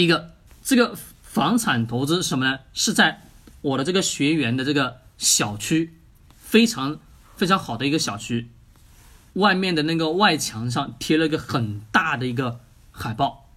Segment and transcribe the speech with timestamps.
[0.00, 0.30] 第一个，
[0.62, 2.60] 这个房产投资是什么呢？
[2.72, 3.20] 是在
[3.60, 5.92] 我的这个学员的这个小区，
[6.38, 6.98] 非常
[7.36, 8.48] 非常好的一个小区，
[9.34, 12.60] 外面的那个外墙上贴了一个很大的一个
[12.90, 13.50] 海报，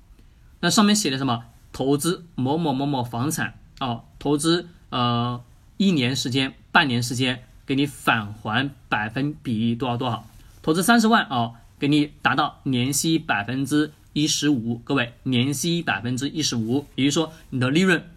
[0.59, 1.45] 那上面写的什么？
[1.71, 5.41] 投资某某某某房产啊，投资呃
[5.77, 10.27] 一年时间、半年时间，给你返还百分比多少多少？
[10.61, 14.77] 投资三十万啊，给你达到年息百分之一十五。
[14.85, 18.09] 各位，年息百分之一十五，也就是说你的利润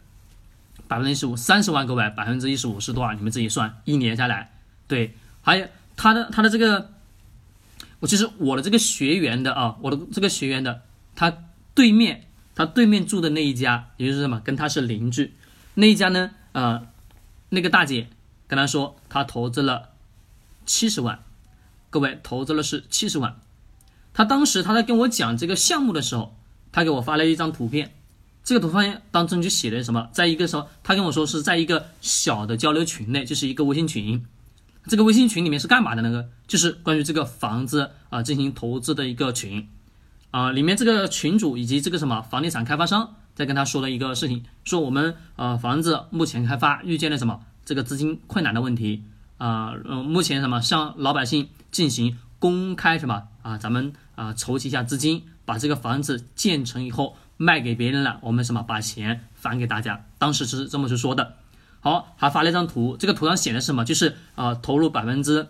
[0.86, 3.12] 百分之一十五，三十万，各位百分之一十五是多少？
[3.14, 4.52] 你们自己算，一年下来，
[4.86, 5.66] 对，还有
[5.96, 6.92] 他的他的这个，
[8.00, 10.82] 我就是我的这个学员的啊，我的这个学员的，
[11.14, 11.36] 他
[11.74, 12.22] 对面。
[12.58, 15.34] 他对面住的那一家，也就是什么，跟他是邻居。
[15.74, 16.86] 那一家呢，呃，
[17.50, 18.08] 那个大姐
[18.48, 19.90] 跟他说，他投资了
[20.64, 21.22] 七十万。
[21.90, 23.38] 各位，投资了是七十万。
[24.16, 26.34] 他当时他在跟我讲这个项目的时候，
[26.72, 27.92] 他给我发了一张图片。
[28.42, 34.24] 这个图片当中就写的什么，在一个时候，他跟我说是在一个小的交流群内，就是一个微信群。
[34.86, 36.00] 这个微信群里面是干嘛的？
[36.00, 39.68] 那个就是关于这个房子啊进行投资的一个群。
[40.30, 49.02] 啊，里面这个群主以及这个什么房地产开发商在跟他说了一个事情，说我们呃房子目前开发遇见了什么这个资金困难的问题
[49.36, 61.34] 啊，嗯，目前什么向老百姓进行公开什么啊，咱们啊筹集一下资金，把这个房子建成以后卖给别人了，我们什么把钱返给大家，当时是这么去说的。
[61.78, 63.84] 好，还发了一张图，这个图上写的是什么？
[63.84, 65.46] 就是啊投入百分之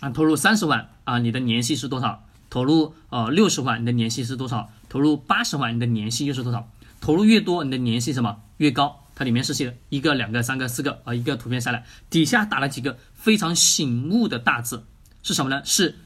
[0.00, 2.24] 啊投入三十万啊，你的年息是多少？
[2.48, 4.70] 投入呃六十万，你的年息是多少？
[4.88, 6.70] 投入八十万，你的年息又是多少？
[7.02, 9.04] 投入越多，你的年息什么越高？
[9.14, 14.84] 它里面是写一个、两个、三个、四个啊，一个图片下来，底下打了几个非常醒目的大字，
[15.22, 15.60] 是什么呢？
[15.66, 15.96] 是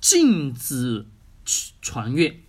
[0.00, 1.06] 禁止
[1.80, 2.40] 传阅。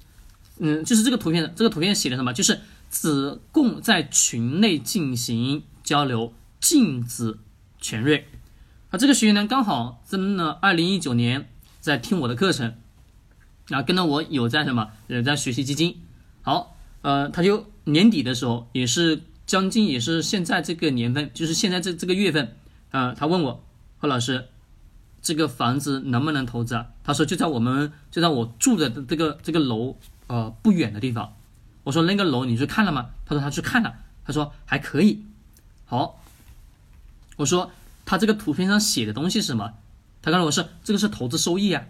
[0.58, 2.34] 嗯，就是这个图片，这个图片写的什么？
[2.34, 7.38] 就是只供在群内进行交流，禁止
[7.80, 8.28] 传阅。
[8.90, 12.76] 啊，这个学员呢，刚好真的二零一九年在听我的课程。
[13.68, 16.02] 然后跟着我有在什么，有在学习基金。
[16.42, 22.58] 好，呃，他就年底的时候，也是将近也是现在这个年份，就是现在这这个月份，
[22.90, 23.64] 呃，他问我
[23.98, 24.50] 何老师，
[25.22, 26.88] 这个房子能不能投资啊？
[27.04, 31.36] 他说就在我们就在我住的这个这个楼呃不远的地方。
[31.84, 33.10] 我说那个楼你去看了吗？
[33.26, 33.94] 他说他去看了，
[34.26, 35.24] 他说还可以。
[35.86, 36.22] 好，
[37.38, 37.72] 我说
[38.06, 39.74] 他这个图片上写的东西是什么？
[40.22, 41.84] 他告诉我是这个是投资收益啊。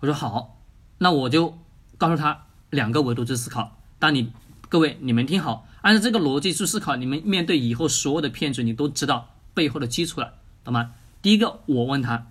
[0.00, 0.52] 我说好。
[0.98, 1.58] 那我就
[1.98, 3.76] 告诉他两个维度去思考。
[3.98, 4.32] 当你
[4.70, 10.32] 各位你们听好，按照这个逻辑去思考，你们面对以后所有的骗局，你都知道背后的基础了，
[10.64, 10.94] 懂吗？
[11.20, 12.28] 第一个，我问他，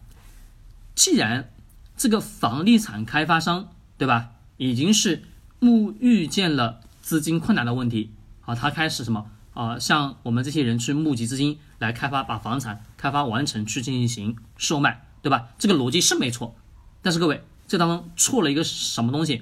[0.96, 1.52] 既然
[1.96, 5.24] 这个房地产开发商对吧，已经是
[5.60, 8.12] 目遇见了资金困难的问题，
[8.42, 9.78] 好，他开始什么啊？
[9.78, 15.50] 向我们这些人去募集资金来开发，把房产开发完成去进行售卖，对吧？
[15.60, 16.56] 这个逻辑是没错，
[17.02, 17.44] 但是各位。
[17.68, 19.42] 这当中错了一个什么东西？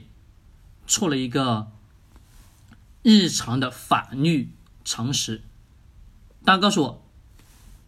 [0.87, 1.71] 错了一个
[3.01, 4.49] 日常的法律
[4.85, 5.41] 常识。
[6.45, 7.03] 大家告诉我，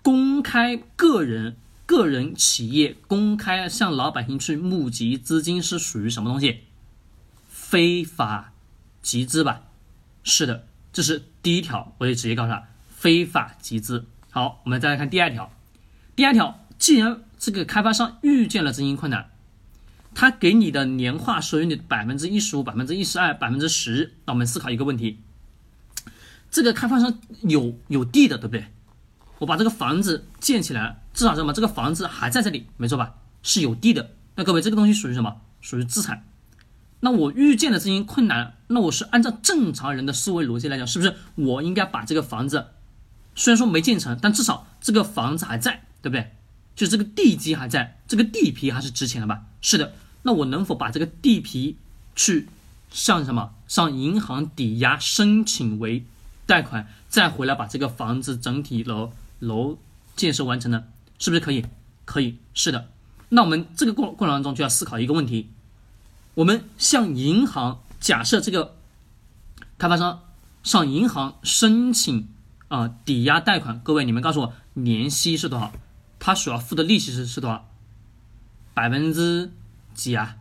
[0.01, 6.61] 公开个人、个人企业公开向老百姓去募集资金是属于什么东西？
[7.47, 8.53] 非法
[9.01, 9.63] 集资吧？
[10.23, 14.05] 是的，这是第一条，我就直接告诉他非法集资。
[14.31, 15.51] 好，我们再来看第二条。
[16.15, 19.31] 第二条，既然这个开发商遇见了资金困难。
[20.17, 25.19] 他给你的年化收益率百分之一十五、百分之一十二、百分之十，那我们思考一个问题：
[26.49, 28.65] 这个开发商有有地的，对不对？
[29.39, 31.51] 我把这个房子建起来，至少什么？
[31.51, 33.15] 这个房子还在这里，没错吧？
[33.43, 34.11] 是有地的。
[34.35, 35.41] 那各位，这个东西属于什么？
[35.61, 36.25] 属于资产。
[37.01, 42.67] 那我遇见了这些困难，那我是按照正常人的思维逻辑来讲，是不是我应该把这个房子，
[43.35, 46.31] 虽然说没建成，但至少这个房子还在，对不对？
[46.75, 49.43] 就这个地基还在，这个地皮还是值钱的吧？
[49.61, 49.93] 是的。
[50.23, 51.77] 那我能否把这个地皮
[52.15, 52.47] 去
[52.89, 56.03] 向什么向银行抵押申请为
[56.47, 59.77] 贷款，再回来把这个房子整体楼楼
[60.15, 60.85] 建设完成呢？
[61.17, 61.65] 是不是可以？
[62.05, 62.89] 可以，是的。
[63.29, 65.49] 那我们这个过过程当中就要思考一个问题：
[66.35, 68.75] 我们向银行假设这个
[69.77, 70.23] 开发商
[70.63, 72.27] 向银行申请
[72.67, 75.71] 啊抵押贷款，各位你们告诉我年息是多少？
[76.19, 77.69] 他所要付的利息是是多少？
[78.73, 79.51] 百分之？
[79.93, 80.35] 几啊？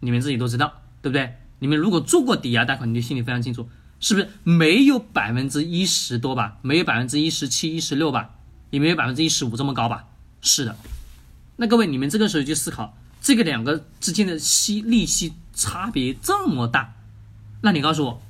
[0.00, 1.36] 你们自己都知道，对不对？
[1.58, 3.68] 你们如果做过抵押贷款，你就心里非常清楚，
[4.00, 6.58] 是不是没有百分之一十多吧？
[6.62, 8.30] 没有百分之一十七、一十六吧？
[8.70, 10.06] 也没有百分之一十五这么高吧？
[10.40, 10.76] 是的。
[11.56, 16.94] 那各位，你们这个时候就思考，这个两个之间的息利息差别这么大，
[17.60, 18.22] 那你告诉我，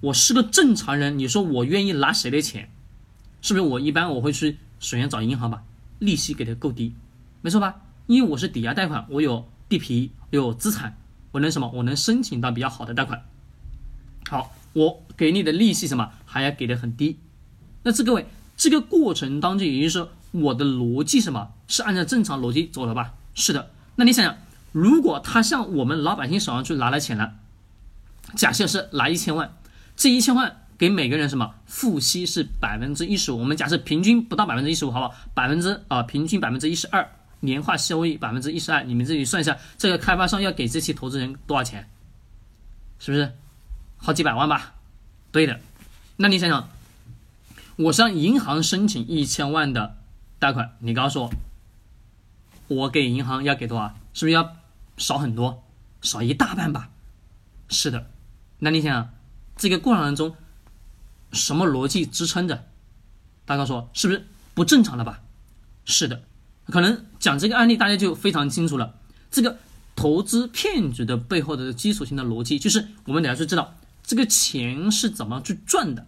[0.00, 2.70] 我是个正常人，你说我愿意拿谁的钱？
[3.40, 5.62] 是不是我一般我会去首先找银行吧，
[5.98, 6.94] 利息给的够低，
[7.40, 7.76] 没错吧？
[8.06, 10.98] 因为我是抵押贷款，我有地皮，有资产，
[11.32, 11.70] 我能什么？
[11.70, 13.22] 我能申请到比较好的贷款。
[14.28, 17.18] 好，我给你的利息什么还要给的很低。
[17.82, 18.26] 那这各位，
[18.56, 23.14] 这个过程当中，也就是说我的逻辑什么是按照正常逻辑走的吧？
[23.34, 23.70] 是的。
[23.96, 24.36] 那你想想，
[24.72, 27.34] 如果他向我们老百姓手上去拿了钱了，
[28.36, 29.56] 假设是拿一千万，
[29.96, 30.56] 这一千万。
[30.80, 35.14] 给每个人什么付息是百分之一十五，我们假设平均不到百分之一十五，好不好？
[35.34, 37.06] 百分之啊，平均百分之一十二，
[37.40, 41.86] 年化收益百分之一十二，你们自己算一下，这个开发商要给这些投资人多少钱？
[42.98, 43.30] 是不是
[44.00, 44.74] 好几百万吧？
[45.30, 45.60] 对的，
[46.16, 46.68] 那你想想，
[47.76, 49.96] 我向银行申请一千万的
[50.38, 51.30] 贷款，你告诉我，
[52.68, 53.94] 我给银行要给多少？
[54.12, 54.56] 是不是要
[54.96, 55.62] 少很多？
[56.02, 56.88] 少一大半吧？
[57.68, 58.10] 是的，
[58.58, 59.10] 那你想
[59.56, 60.34] 这个过程当中。
[61.32, 62.64] 什么逻辑支撑着？
[63.44, 65.20] 大家说是不是不正常的吧？
[65.84, 66.24] 是的，
[66.66, 68.96] 可能讲这个案例大家就非常清楚了。
[69.30, 69.56] 这个
[69.94, 73.76] 投资骗局的背后的基础性的逻辑，就是我们得要去知道
[74.10, 76.04] 这个钱是怎么去赚的。